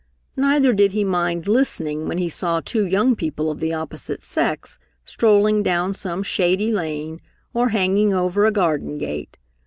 Neither 0.35 0.73
did 0.73 0.93
he 0.93 1.03
mind 1.03 1.47
listening 1.47 2.07
when 2.07 2.17
he 2.17 2.27
saw 2.27 2.59
two 2.59 2.87
young 2.87 3.15
people 3.15 3.51
of 3.51 3.59
the 3.59 3.71
opposite 3.71 4.23
sex 4.23 4.79
strolling 5.05 5.61
down 5.61 5.93
some 5.93 6.23
shady 6.23 6.71
lane, 6.71 7.21
or 7.53 7.69
hanging 7.69 8.11
over 8.11 8.47
a 8.47 8.51
garden 8.51 8.97
gate. 8.97 9.37